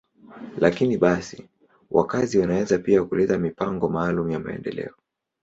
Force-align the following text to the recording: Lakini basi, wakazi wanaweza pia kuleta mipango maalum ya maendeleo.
Lakini 0.57 0.97
basi, 0.97 1.49
wakazi 1.91 2.39
wanaweza 2.39 2.79
pia 2.79 3.03
kuleta 3.03 3.37
mipango 3.37 3.89
maalum 3.89 4.29
ya 4.31 4.39
maendeleo. 4.39 4.95